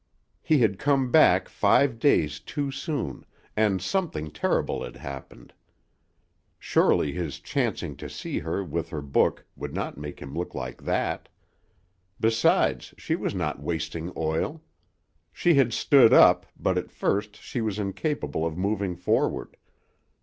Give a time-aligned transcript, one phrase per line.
[0.41, 3.23] He had come back five days too soon
[3.55, 5.53] and something terrible had happened.
[6.57, 10.81] Surely his chancing to see her with her book would not make him look like
[10.85, 11.29] that.
[12.19, 14.63] Besides, she was not wasting oil.
[15.31, 19.55] She had stood up, but at first she was incapable of moving forward.